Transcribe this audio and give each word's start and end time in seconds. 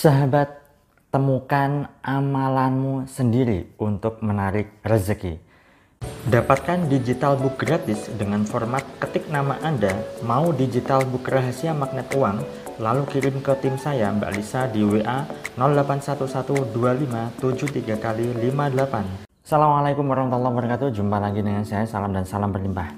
Sahabat, 0.00 0.64
temukan 1.12 1.84
amalanmu 2.00 3.04
sendiri 3.04 3.68
untuk 3.76 4.24
menarik 4.24 4.80
rezeki. 4.80 5.36
Dapatkan 6.24 6.88
digital 6.88 7.36
book 7.36 7.60
gratis 7.60 8.08
dengan 8.16 8.48
format 8.48 8.80
ketik 8.96 9.28
nama 9.28 9.60
Anda, 9.60 9.92
mau 10.24 10.56
digital 10.56 11.04
book 11.04 11.28
rahasia 11.28 11.76
magnet 11.76 12.08
uang, 12.16 12.40
lalu 12.80 13.04
kirim 13.12 13.44
ke 13.44 13.52
tim 13.60 13.76
saya 13.76 14.08
Mbak 14.16 14.40
Lisa 14.40 14.72
di 14.72 14.80
WA 14.80 15.28
08112573 15.60 18.00
kali 18.00 18.24
58. 18.40 19.28
Assalamualaikum 19.44 20.08
warahmatullahi 20.08 20.54
wabarakatuh, 20.56 20.96
jumpa 20.96 21.20
lagi 21.20 21.44
dengan 21.44 21.68
saya, 21.68 21.84
salam 21.84 22.16
dan 22.16 22.24
salam 22.24 22.48
berlimpah. 22.48 22.88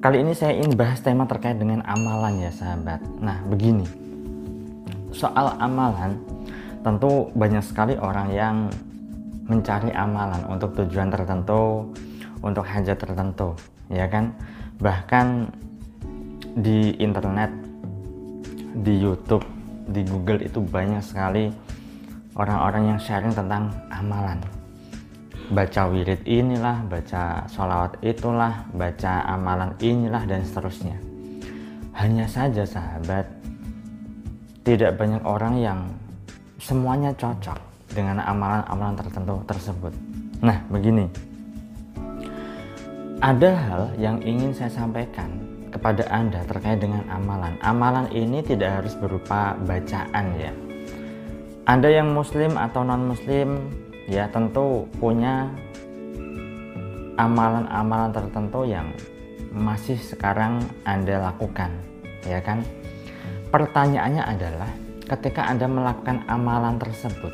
Kali 0.00 0.24
ini 0.24 0.32
saya 0.32 0.56
ingin 0.56 0.80
bahas 0.80 1.04
tema 1.04 1.28
terkait 1.28 1.60
dengan 1.60 1.84
amalan 1.84 2.40
ya 2.40 2.48
sahabat. 2.48 3.04
Nah 3.20 3.44
begini, 3.44 3.84
soal 5.12 5.54
amalan 5.60 6.18
tentu 6.82 7.30
banyak 7.36 7.62
sekali 7.62 7.94
orang 8.00 8.28
yang 8.34 8.56
mencari 9.46 9.92
amalan 9.94 10.42
untuk 10.48 10.74
tujuan 10.74 11.12
tertentu 11.12 11.92
untuk 12.42 12.66
hajat 12.66 12.98
tertentu 12.98 13.54
ya 13.92 14.08
kan? 14.08 14.34
Bahkan 14.82 15.52
di 16.58 16.96
internet 16.98 17.52
di 18.82 18.98
YouTube 18.98 19.44
di 19.88 20.04
Google 20.04 20.44
itu 20.44 20.64
banyak 20.64 21.04
sekali 21.04 21.52
orang-orang 22.36 22.96
yang 22.96 22.98
sharing 23.00 23.32
tentang 23.36 23.72
amalan. 23.92 24.40
Baca 25.52 25.84
wirid 25.92 26.24
inilah 26.24 26.80
baca 26.88 27.44
sholawat 27.50 28.00
itulah 28.00 28.64
baca 28.72 29.28
amalan 29.28 29.76
inilah 29.84 30.24
dan 30.24 30.40
seterusnya. 30.40 30.96
Hanya 31.92 32.24
saja 32.24 32.64
sahabat 32.64 33.28
tidak 34.62 34.94
banyak 34.94 35.22
orang 35.26 35.58
yang 35.58 35.80
semuanya 36.62 37.10
cocok 37.18 37.58
dengan 37.90 38.22
amalan-amalan 38.22 38.94
tertentu 38.94 39.34
tersebut. 39.46 39.92
Nah, 40.42 40.58
begini. 40.70 41.06
Ada 43.22 43.50
hal 43.54 43.82
yang 43.98 44.18
ingin 44.22 44.50
saya 44.50 44.70
sampaikan 44.70 45.30
kepada 45.70 46.02
Anda 46.10 46.42
terkait 46.46 46.82
dengan 46.82 47.06
amalan. 47.10 47.54
Amalan 47.62 48.10
ini 48.10 48.42
tidak 48.42 48.82
harus 48.82 48.94
berupa 48.98 49.54
bacaan 49.62 50.26
ya. 50.38 50.52
Anda 51.62 51.88
yang 51.94 52.10
muslim 52.10 52.58
atau 52.58 52.82
non-muslim 52.82 53.70
ya 54.10 54.26
tentu 54.34 54.90
punya 54.98 55.46
amalan-amalan 57.14 58.10
tertentu 58.10 58.66
yang 58.66 58.90
masih 59.54 59.94
sekarang 60.00 60.58
Anda 60.82 61.22
lakukan, 61.30 61.70
ya 62.26 62.42
kan? 62.42 62.66
Pertanyaannya 63.52 64.24
adalah, 64.24 64.70
ketika 65.04 65.44
Anda 65.44 65.68
melakukan 65.68 66.24
amalan 66.24 66.80
tersebut, 66.80 67.28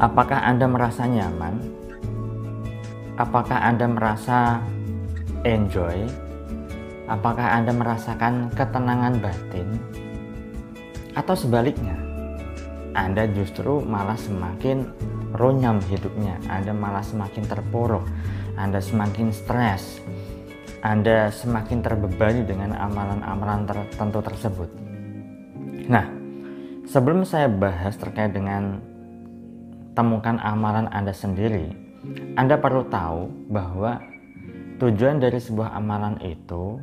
apakah 0.00 0.40
Anda 0.40 0.64
merasa 0.64 1.04
nyaman? 1.04 1.60
Apakah 3.20 3.60
Anda 3.60 3.84
merasa 3.84 4.64
enjoy? 5.44 6.08
Apakah 7.04 7.52
Anda 7.52 7.76
merasakan 7.76 8.48
ketenangan 8.56 9.20
batin? 9.20 9.76
Atau 11.12 11.36
sebaliknya, 11.36 12.00
Anda 12.96 13.28
justru 13.28 13.84
malah 13.84 14.16
semakin 14.16 14.88
runyam 15.36 15.84
hidupnya, 15.84 16.40
Anda 16.48 16.72
malah 16.72 17.04
semakin 17.04 17.44
terpuruk, 17.44 18.08
Anda 18.56 18.80
semakin 18.80 19.36
stres, 19.36 20.00
anda 20.80 21.28
semakin 21.28 21.84
terbebani 21.84 22.40
dengan 22.48 22.72
amalan-amalan 22.72 23.68
tertentu 23.68 24.24
tersebut. 24.24 24.70
Nah, 25.92 26.08
sebelum 26.88 27.28
saya 27.28 27.52
bahas 27.52 28.00
terkait 28.00 28.32
dengan 28.32 28.80
temukan 29.92 30.40
amalan 30.40 30.88
Anda 30.88 31.12
sendiri, 31.12 31.76
Anda 32.32 32.56
perlu 32.56 32.88
tahu 32.88 33.28
bahwa 33.52 34.00
tujuan 34.80 35.20
dari 35.20 35.36
sebuah 35.36 35.76
amalan 35.76 36.16
itu 36.24 36.80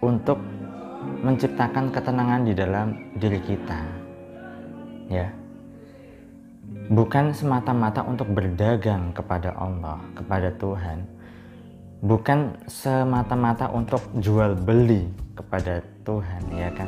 untuk 0.00 0.40
menciptakan 1.20 1.92
ketenangan 1.92 2.48
di 2.48 2.56
dalam 2.56 2.96
diri 3.20 3.44
kita. 3.44 3.80
Ya. 5.12 5.28
Bukan 6.88 7.36
semata-mata 7.36 8.00
untuk 8.08 8.32
berdagang 8.32 9.12
kepada 9.12 9.52
Allah, 9.52 10.00
kepada 10.16 10.48
Tuhan, 10.56 11.17
bukan 11.98 12.54
semata-mata 12.70 13.66
untuk 13.74 13.98
jual 14.22 14.54
beli 14.54 15.10
kepada 15.34 15.82
Tuhan 16.06 16.42
ya 16.54 16.70
kan 16.70 16.86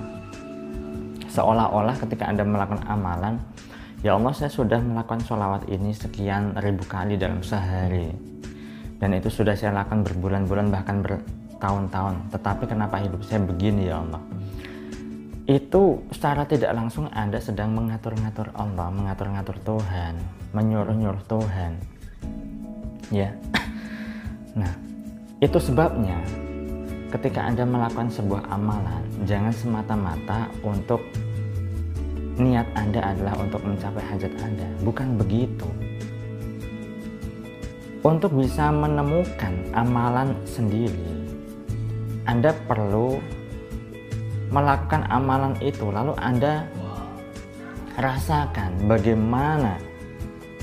seolah-olah 1.27 1.99
ketika 1.99 2.31
anda 2.31 2.47
melakukan 2.47 2.87
amalan 2.87 3.43
ya 4.07 4.15
Allah 4.15 4.31
saya 4.31 4.51
sudah 4.51 4.79
melakukan 4.79 5.23
sholawat 5.27 5.67
ini 5.67 5.91
sekian 5.91 6.55
ribu 6.63 6.87
kali 6.87 7.19
dalam 7.19 7.43
sehari 7.43 8.15
dan 9.03 9.11
itu 9.19 9.27
sudah 9.27 9.59
saya 9.59 9.75
lakukan 9.83 10.07
berbulan-bulan 10.07 10.71
bahkan 10.71 11.03
bertahun-tahun 11.03 12.31
tetapi 12.31 12.65
kenapa 12.71 13.03
hidup 13.03 13.23
saya 13.27 13.43
begini 13.43 13.91
ya 13.91 13.99
Allah 13.99 14.23
itu 15.51 15.99
secara 16.15 16.47
tidak 16.47 16.71
langsung 16.79 17.11
Anda 17.11 17.43
sedang 17.43 17.75
mengatur-ngatur 17.75 18.55
Allah, 18.55 18.87
mengatur-ngatur 18.95 19.59
Tuhan, 19.67 20.15
menyuruh-nyuruh 20.55 21.25
Tuhan. 21.27 21.73
Ya. 23.11 23.35
Nah, 24.51 24.90
itu 25.41 25.57
sebabnya 25.57 26.21
ketika 27.09 27.41
Anda 27.49 27.65
melakukan 27.65 28.13
sebuah 28.13 28.45
amalan, 28.53 29.01
jangan 29.25 29.51
semata-mata 29.57 30.53
untuk 30.61 31.01
niat 32.37 32.69
Anda 32.77 33.17
adalah 33.17 33.41
untuk 33.41 33.65
mencapai 33.65 34.05
hajat 34.05 34.33
Anda. 34.45 34.69
Bukan 34.85 35.17
begitu. 35.17 35.65
Untuk 38.01 38.37
bisa 38.37 38.69
menemukan 38.69 39.53
amalan 39.73 40.37
sendiri, 40.45 41.29
Anda 42.29 42.53
perlu 42.69 43.21
melakukan 44.53 45.09
amalan 45.09 45.57
itu, 45.65 45.89
lalu 45.89 46.13
Anda 46.21 46.69
rasakan 47.97 48.89
bagaimana 48.89 49.77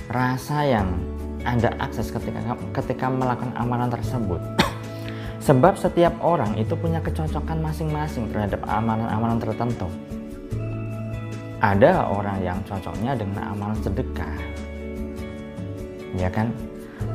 rasa 0.09 0.65
yang 0.65 0.89
Anda 1.45 1.73
akses 1.77 2.09
ketika 2.09 2.57
ketika 2.73 3.05
melakukan 3.09 3.53
amalan 3.57 3.89
tersebut. 3.89 4.66
Sebab 5.37 5.77
setiap 5.77 6.17
orang 6.19 6.57
itu 6.57 6.73
punya 6.73 6.97
kecocokan 6.99 7.61
masing-masing 7.61 8.27
terhadap 8.33 8.61
amalan-amalan 8.65 9.37
tertentu. 9.37 9.87
Ada 11.57 12.05
orang 12.09 12.37
yang 12.45 12.59
cocoknya 12.65 13.17
dengan 13.17 13.53
amalan 13.53 13.77
sedekah. 13.81 14.37
Ya 16.17 16.29
kan? 16.29 16.53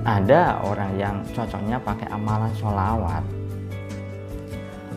Ada 0.02 0.62
orang 0.66 0.92
yang 0.98 1.16
cocoknya 1.30 1.78
pakai 1.78 2.06
amalan 2.10 2.50
sholawat. 2.58 3.24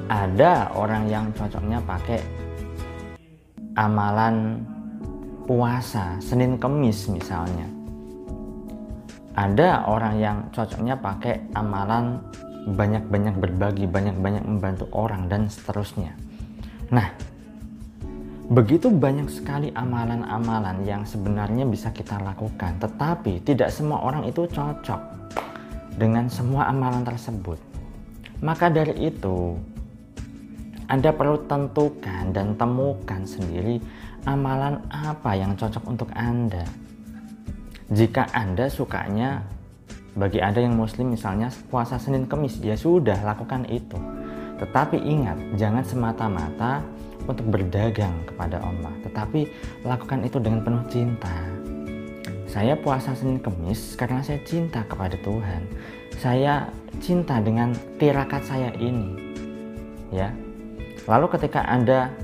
Ada 0.09 0.69
orang 0.74 1.09
yang 1.09 1.25
cocoknya 1.34 1.81
pakai 1.81 2.22
amalan 3.78 4.66
puasa 5.46 6.18
Senin 6.18 6.58
Kemis 6.58 7.06
misalnya. 7.09 7.69
Ada 9.35 9.85
orang 9.85 10.16
yang 10.18 10.38
cocoknya 10.50 10.96
pakai 10.97 11.38
amalan 11.53 12.18
banyak-banyak 12.66 13.38
berbagi, 13.38 13.86
banyak-banyak 13.86 14.42
membantu 14.42 14.90
orang 14.90 15.30
dan 15.30 15.46
seterusnya. 15.46 16.18
Nah, 16.90 17.14
begitu 18.50 18.90
banyak 18.90 19.30
sekali 19.30 19.70
amalan-amalan 19.74 20.81
yang 20.81 21.06
sebenarnya 21.06 21.70
bisa 21.70 21.94
kita 21.94 22.18
lakukan, 22.18 22.81
tetapi 22.81 23.46
tidak 23.46 23.70
semua 23.70 24.02
orang 24.02 24.26
itu 24.26 24.50
cocok 24.50 25.02
dengan 25.96 26.26
semua 26.26 26.70
amalan 26.74 27.06
tersebut. 27.06 27.62
Maka 28.42 28.74
dari 28.74 29.14
itu, 29.14 29.56
Anda 30.90 31.14
perlu 31.14 31.46
tentukan 31.46 32.34
dan 32.34 32.58
temukan 32.58 33.26
sendiri 33.26 33.82
amalan 34.26 34.82
apa 34.90 35.38
yang 35.38 35.53
cocok 35.53 35.84
untuk 35.85 36.09
Anda. 36.18 36.66
Jika 37.94 38.34
Anda 38.34 38.66
sukanya 38.66 39.46
bagi 40.16 40.40
Anda 40.40 40.64
yang 40.64 40.79
muslim 40.79 41.12
misalnya 41.12 41.52
puasa 41.67 42.00
Senin 42.00 42.23
Kemis, 42.23 42.64
ya 42.64 42.79
sudah 42.79 43.20
lakukan 43.22 43.67
itu. 43.67 44.00
Tetapi 44.56 44.96
ingat, 44.96 45.35
jangan 45.59 45.84
semata-mata 45.84 46.79
untuk 47.28 47.52
berdagang 47.52 48.16
kepada 48.23 48.64
Allah, 48.64 48.96
tetapi 49.03 49.52
lakukan 49.84 50.23
itu 50.23 50.40
dengan 50.40 50.64
penuh 50.64 50.84
cinta. 50.88 51.35
Saya 52.47 52.79
puasa 52.79 53.12
Senin 53.12 53.44
Kemis 53.44 54.00
karena 54.00 54.23
saya 54.23 54.40
cinta 54.47 54.88
kepada 54.88 55.20
Tuhan. 55.20 55.67
Saya 56.16 56.72
cinta 57.03 57.44
dengan 57.44 57.76
tirakat 58.00 58.47
saya 58.47 58.72
ini. 58.79 59.20
Ya. 60.16 60.32
Lalu 61.11 61.35
ketika 61.35 61.68
Anda 61.68 62.16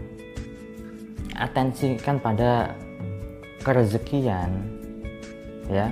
atensikan 1.35 2.23
pada 2.23 2.71
kerezekian 3.67 4.55
ya 5.67 5.91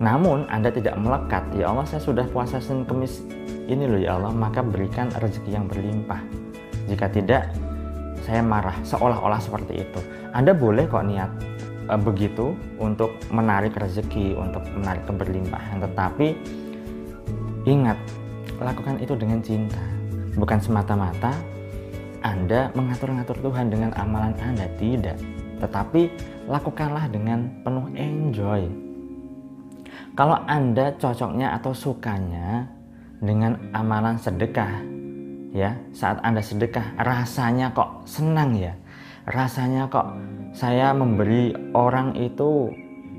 namun 0.00 0.48
Anda 0.48 0.72
tidak 0.72 0.96
melekat, 0.96 1.44
ya 1.52 1.68
Allah 1.68 1.84
saya 1.84 2.00
sudah 2.00 2.24
puasa 2.32 2.56
Senin 2.56 2.88
Kemis 2.88 3.20
ini 3.68 3.84
loh 3.84 4.00
ya 4.00 4.16
Allah, 4.16 4.32
maka 4.32 4.64
berikan 4.64 5.12
rezeki 5.12 5.60
yang 5.60 5.68
berlimpah. 5.68 6.24
Jika 6.88 7.06
tidak, 7.12 7.52
saya 8.24 8.40
marah. 8.40 8.74
Seolah-olah 8.82 9.38
seperti 9.38 9.84
itu. 9.84 10.00
Anda 10.32 10.56
boleh 10.56 10.88
kok 10.88 11.04
niat 11.04 11.30
e, 11.86 11.94
begitu 12.00 12.56
untuk 12.80 13.12
menarik 13.28 13.76
rezeki 13.76 14.34
untuk 14.40 14.64
menarik 14.72 15.04
keberlimpahan. 15.04 15.84
Tetapi 15.84 16.26
ingat 17.68 18.00
lakukan 18.58 18.98
itu 19.04 19.12
dengan 19.14 19.44
cinta. 19.44 19.84
Bukan 20.34 20.58
semata-mata 20.64 21.36
anda 22.20 22.68
mengatur-ngatur 22.76 23.36
Tuhan 23.40 23.72
dengan 23.72 23.96
amalan 23.96 24.36
Anda. 24.40 24.68
Tidak. 24.76 25.16
Tetapi 25.60 26.02
lakukanlah 26.48 27.08
dengan 27.08 27.48
penuh 27.64 27.88
enjoy 27.96 28.89
kalau 30.20 30.36
Anda 30.44 30.92
cocoknya 31.00 31.56
atau 31.56 31.72
sukanya 31.72 32.68
dengan 33.24 33.56
amalan 33.72 34.20
sedekah 34.20 34.84
ya 35.56 35.72
saat 35.96 36.20
Anda 36.20 36.44
sedekah 36.44 36.92
rasanya 37.00 37.72
kok 37.72 38.04
senang 38.04 38.52
ya? 38.52 38.76
Rasanya 39.24 39.88
kok 39.88 40.12
saya 40.52 40.92
memberi 40.92 41.56
orang 41.72 42.12
itu 42.20 42.68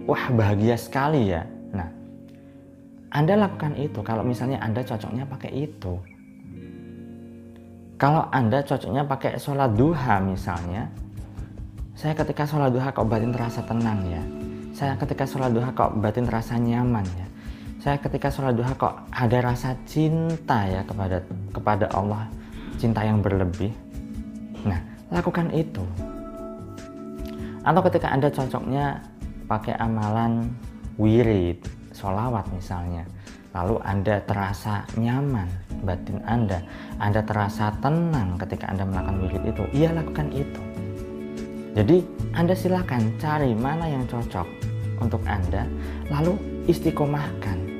wah 0.06 0.30
bahagia 0.30 0.78
sekali 0.78 1.34
ya? 1.34 1.42
Nah 1.74 1.90
Anda 3.10 3.50
lakukan 3.50 3.82
itu 3.82 4.06
kalau 4.06 4.22
misalnya 4.22 4.62
Anda 4.62 4.86
cocoknya 4.86 5.26
pakai 5.26 5.58
itu. 5.58 5.98
Kalau 7.98 8.30
Anda 8.30 8.62
cocoknya 8.62 9.10
pakai 9.10 9.42
sholat 9.42 9.74
duha 9.74 10.22
misalnya 10.22 10.86
saya 11.98 12.14
ketika 12.14 12.46
sholat 12.46 12.70
duha 12.70 12.94
kok 12.94 13.10
batin 13.10 13.34
terasa 13.34 13.66
tenang 13.66 14.06
ya 14.06 14.22
saya 14.72 14.96
ketika 14.96 15.28
sholat 15.28 15.52
duha 15.52 15.72
kok 15.76 16.00
batin 16.00 16.28
terasa 16.28 16.56
nyaman 16.56 17.04
ya? 17.04 17.28
Saya 17.82 17.98
ketika 17.98 18.30
sholat 18.30 18.56
duha 18.56 18.72
kok 18.78 18.94
ada 19.12 19.38
rasa 19.42 19.76
cinta 19.84 20.66
ya 20.70 20.82
kepada 20.86 21.24
kepada 21.52 21.86
Allah 21.92 22.30
cinta 22.80 23.04
yang 23.04 23.20
berlebih? 23.20 23.74
Nah 24.64 24.80
lakukan 25.12 25.52
itu. 25.52 25.84
Atau 27.62 27.82
ketika 27.86 28.10
anda 28.10 28.32
cocoknya 28.32 29.06
pakai 29.46 29.76
amalan 29.78 30.50
wirid 30.96 31.60
sholawat 31.92 32.48
misalnya 32.56 33.04
lalu 33.52 33.84
anda 33.84 34.24
terasa 34.24 34.88
nyaman 34.96 35.48
batin 35.84 36.24
anda 36.24 36.64
anda 37.04 37.20
terasa 37.20 37.76
tenang 37.84 38.40
ketika 38.40 38.72
anda 38.72 38.88
melakukan 38.88 39.18
wirid 39.28 39.44
itu 39.52 39.64
iya 39.76 39.92
lakukan 39.92 40.32
itu 40.32 40.62
jadi 41.78 42.04
anda 42.36 42.56
silahkan 42.56 43.02
cari 43.20 43.56
mana 43.56 43.88
yang 43.88 44.04
cocok 44.08 44.48
untuk 45.00 45.24
anda 45.28 45.66
lalu 46.12 46.36
istiqomahkan 46.68 47.72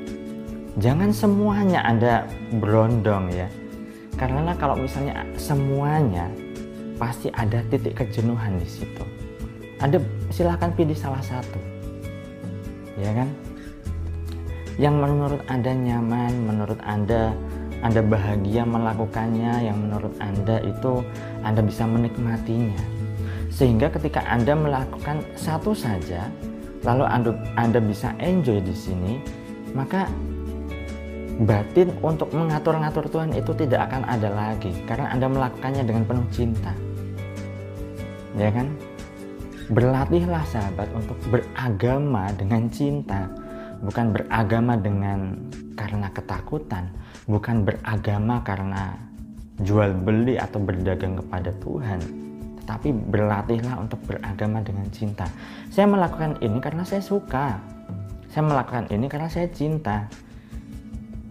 jangan 0.80 1.12
semuanya 1.12 1.84
Anda 1.84 2.24
berondong 2.56 3.28
ya. 3.28 3.48
Karena 4.16 4.54
kalau 4.56 4.78
misalnya 4.78 5.26
semuanya 5.36 6.30
pasti 6.96 7.28
ada 7.34 7.60
titik 7.68 7.98
kejenuhan 7.98 8.56
di 8.56 8.68
situ. 8.68 9.04
Anda 9.82 9.98
silahkan 10.30 10.70
pilih 10.72 10.94
salah 10.94 11.20
satu. 11.20 11.58
Ya 12.96 13.10
kan? 13.12 13.28
Yang 14.78 14.94
menurut 15.04 15.42
Anda 15.50 15.72
nyaman, 15.74 16.32
menurut 16.48 16.80
Anda 16.86 17.34
Anda 17.82 17.98
bahagia 17.98 18.62
melakukannya, 18.62 19.66
yang 19.66 19.76
menurut 19.76 20.14
Anda 20.22 20.62
itu 20.62 21.02
Anda 21.42 21.60
bisa 21.66 21.82
menikmatinya. 21.82 22.78
Sehingga 23.52 23.92
ketika 23.92 24.24
Anda 24.24 24.56
melakukan 24.56 25.20
satu 25.36 25.76
saja, 25.76 26.32
lalu 26.88 27.04
Anda, 27.54 27.80
bisa 27.84 28.16
enjoy 28.16 28.64
di 28.64 28.72
sini, 28.72 29.20
maka 29.76 30.08
batin 31.44 31.92
untuk 32.00 32.32
mengatur-ngatur 32.32 33.12
Tuhan 33.12 33.36
itu 33.36 33.52
tidak 33.52 33.92
akan 33.92 34.08
ada 34.08 34.28
lagi 34.32 34.72
karena 34.88 35.12
Anda 35.12 35.28
melakukannya 35.28 35.84
dengan 35.84 36.04
penuh 36.08 36.26
cinta. 36.32 36.72
Ya 38.40 38.48
kan? 38.48 38.72
Berlatihlah 39.68 40.44
sahabat 40.48 40.88
untuk 40.96 41.16
beragama 41.28 42.32
dengan 42.34 42.72
cinta, 42.72 43.28
bukan 43.84 44.16
beragama 44.16 44.80
dengan 44.80 45.36
karena 45.76 46.08
ketakutan, 46.12 46.88
bukan 47.28 47.68
beragama 47.68 48.40
karena 48.44 48.96
jual 49.60 49.92
beli 49.92 50.36
atau 50.40 50.60
berdagang 50.60 51.16
kepada 51.20 51.54
Tuhan, 51.62 52.00
tetapi 52.62 52.94
berlatihlah 52.94 53.82
untuk 53.82 53.98
beragama 54.06 54.62
dengan 54.62 54.86
cinta. 54.94 55.26
Saya 55.68 55.90
melakukan 55.90 56.38
ini 56.38 56.62
karena 56.62 56.86
saya 56.86 57.02
suka. 57.02 57.58
Saya 58.30 58.42
melakukan 58.48 58.88
ini 58.88 59.10
karena 59.10 59.28
saya 59.28 59.50
cinta 59.52 60.08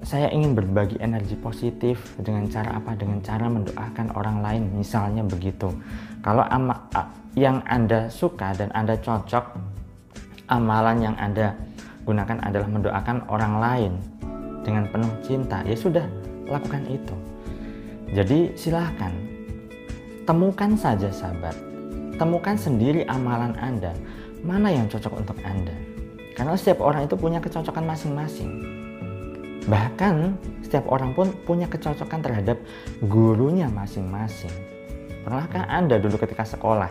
saya 0.01 0.33
ingin 0.33 0.57
berbagi 0.57 0.97
energi 0.97 1.37
positif 1.37 2.01
dengan 2.17 2.49
cara 2.49 2.81
apa? 2.81 2.97
Dengan 2.97 3.21
cara 3.21 3.45
mendoakan 3.47 4.17
orang 4.17 4.41
lain, 4.41 4.63
misalnya 4.73 5.21
begitu. 5.21 5.69
Kalau 6.25 6.41
ama, 6.49 6.89
yang 7.37 7.61
Anda 7.69 8.09
suka 8.09 8.51
dan 8.57 8.73
Anda 8.73 8.97
cocok, 8.97 9.55
amalan 10.49 11.05
yang 11.05 11.15
Anda 11.21 11.53
gunakan 12.03 12.43
adalah 12.43 12.67
mendoakan 12.67 13.17
orang 13.29 13.53
lain 13.61 13.91
dengan 14.65 14.89
penuh 14.89 15.13
cinta, 15.21 15.61
ya 15.63 15.77
sudah, 15.77 16.05
lakukan 16.49 16.81
itu. 16.89 17.15
Jadi 18.11 18.57
silahkan, 18.57 19.13
temukan 20.31 20.71
saja 20.79 21.11
sahabat, 21.11 21.59
temukan 22.15 22.55
sendiri 22.55 23.03
amalan 23.11 23.51
Anda, 23.59 23.91
mana 24.47 24.71
yang 24.71 24.87
cocok 24.87 25.19
untuk 25.19 25.35
Anda. 25.43 25.75
Karena 26.39 26.55
setiap 26.55 26.79
orang 26.79 27.11
itu 27.11 27.19
punya 27.19 27.43
kecocokan 27.43 27.83
masing-masing 27.83 28.71
Bahkan 29.69 30.41
setiap 30.65 30.89
orang 30.89 31.13
pun 31.13 31.29
punya 31.45 31.69
kecocokan 31.69 32.25
terhadap 32.25 32.57
gurunya 33.05 33.69
masing-masing. 33.69 34.49
Pernahkah 35.21 35.69
Anda 35.69 36.01
dulu 36.01 36.17
ketika 36.17 36.41
sekolah? 36.41 36.89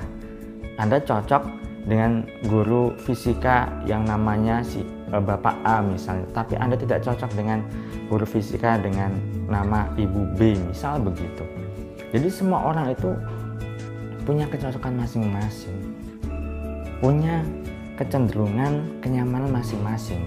Anda 0.78 1.02
cocok 1.02 1.42
dengan 1.90 2.30
guru 2.46 2.94
fisika 3.02 3.66
yang 3.88 4.06
namanya 4.06 4.62
si 4.62 4.86
e, 4.86 5.16
Bapak 5.18 5.58
A 5.66 5.82
misalnya, 5.82 6.30
tapi 6.30 6.54
Anda 6.54 6.78
tidak 6.78 7.02
cocok 7.02 7.34
dengan 7.34 7.66
guru 8.06 8.22
fisika 8.22 8.78
dengan 8.78 9.18
nama 9.50 9.90
Ibu 9.98 10.38
B, 10.38 10.54
misal 10.70 11.02
begitu. 11.02 11.42
Jadi 12.10 12.28
semua 12.30 12.74
orang 12.74 12.90
itu 12.90 13.10
punya 14.26 14.46
kecocokan 14.50 14.98
masing-masing. 14.98 15.78
Punya 16.98 17.46
kecenderungan 17.94 18.98
kenyamanan 18.98 19.54
masing-masing. 19.54 20.26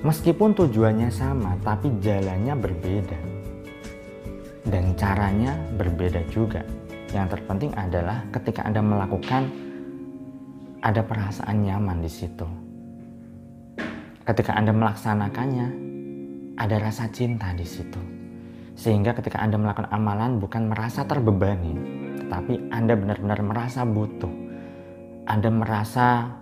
Meskipun 0.00 0.56
tujuannya 0.56 1.12
sama, 1.12 1.60
tapi 1.60 1.92
jalannya 2.00 2.56
berbeda. 2.56 3.20
Dan 4.64 4.96
caranya 4.96 5.52
berbeda 5.76 6.24
juga. 6.32 6.64
Yang 7.12 7.36
terpenting 7.36 7.76
adalah 7.76 8.24
ketika 8.32 8.64
Anda 8.64 8.80
melakukan 8.80 9.50
ada 10.80 11.04
perasaan 11.04 11.68
nyaman 11.68 12.00
di 12.00 12.08
situ. 12.08 12.48
Ketika 14.24 14.56
Anda 14.56 14.72
melaksanakannya, 14.72 15.68
ada 16.56 16.76
rasa 16.80 17.10
cinta 17.12 17.52
di 17.52 17.66
situ. 17.68 18.00
Sehingga 18.80 19.12
ketika 19.12 19.44
Anda 19.44 19.60
melakukan 19.60 19.92
amalan 19.92 20.40
bukan 20.40 20.72
merasa 20.72 21.04
terbebani, 21.04 21.76
tetapi 22.24 22.72
Anda 22.72 22.96
benar-benar 22.96 23.44
merasa 23.44 23.84
butuh. 23.84 24.32
Anda 25.28 25.52
merasa 25.52 26.32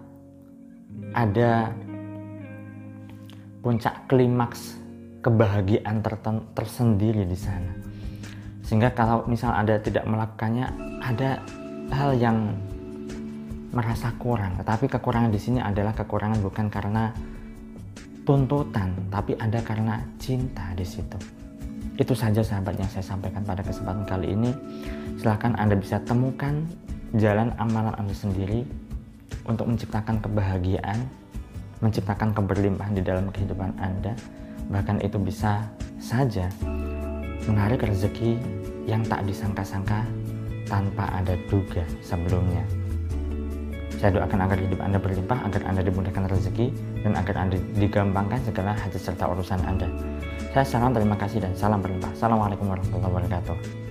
ada 1.19 1.75
puncak 3.59 4.07
klimaks 4.07 4.79
kebahagiaan 5.19 5.99
tersendiri 6.55 7.27
di 7.27 7.35
sana. 7.35 7.75
Sehingga 8.63 8.95
kalau 8.95 9.27
misal 9.27 9.51
Anda 9.51 9.83
tidak 9.83 10.07
melakukannya, 10.07 10.71
ada 11.03 11.43
hal 11.91 12.15
yang 12.23 12.55
merasa 13.75 14.15
kurang. 14.15 14.55
Tetapi 14.63 14.87
kekurangan 14.87 15.35
di 15.35 15.43
sini 15.43 15.59
adalah 15.59 15.91
kekurangan 15.91 16.39
bukan 16.39 16.71
karena 16.71 17.11
tuntutan, 18.23 18.95
tapi 19.11 19.35
ada 19.35 19.59
karena 19.59 20.07
cinta 20.23 20.71
di 20.79 20.87
situ. 20.87 21.48
Itu 21.99 22.15
saja 22.15 22.41
sahabat 22.41 22.79
yang 22.79 22.87
saya 22.87 23.03
sampaikan 23.03 23.43
pada 23.43 23.61
kesempatan 23.67 24.07
kali 24.07 24.33
ini. 24.39 24.55
Silahkan 25.19 25.59
Anda 25.59 25.75
bisa 25.75 25.99
temukan 26.07 26.63
jalan 27.19 27.51
amalan 27.59 27.93
Anda 27.99 28.15
sendiri 28.15 28.63
untuk 29.45 29.67
menciptakan 29.67 30.23
kebahagiaan 30.23 31.03
menciptakan 31.79 32.35
keberlimpahan 32.35 32.95
di 32.95 33.03
dalam 33.03 33.31
kehidupan 33.31 33.79
Anda, 33.79 34.15
bahkan 34.71 34.99
itu 34.99 35.19
bisa 35.19 35.63
saja 36.03 36.51
menarik 37.47 37.87
rezeki 37.87 38.39
yang 38.85 39.07
tak 39.07 39.25
disangka-sangka 39.25 40.05
tanpa 40.67 41.07
ada 41.15 41.39
duga 41.49 41.87
sebelumnya. 42.03 42.78
Saya 43.99 44.15
doakan 44.15 44.47
agar 44.47 44.59
hidup 44.63 44.79
Anda 44.79 45.03
berlimpah, 45.03 45.43
agar 45.43 45.63
Anda 45.67 45.83
dimudahkan 45.83 46.31
rezeki, 46.31 46.71
dan 47.03 47.19
agar 47.19 47.35
Anda 47.35 47.59
digampangkan 47.83 48.39
segala 48.47 48.79
hajat 48.79 49.03
serta 49.03 49.27
urusan 49.27 49.59
Anda. 49.67 49.91
Saya 50.55 50.63
salam 50.63 50.95
terima 50.95 51.19
kasih 51.19 51.43
dan 51.43 51.53
salam 51.59 51.83
berlimpah. 51.83 52.15
Assalamualaikum 52.15 52.71
warahmatullahi 52.71 53.11
wabarakatuh. 53.11 53.88